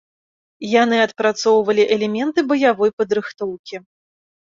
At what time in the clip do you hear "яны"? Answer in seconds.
0.81-0.97